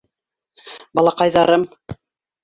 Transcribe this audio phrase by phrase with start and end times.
[0.99, 1.65] Балаҡайҙарым!